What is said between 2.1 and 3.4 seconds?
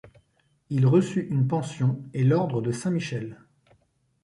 et l'Ordre de Saint-Michel.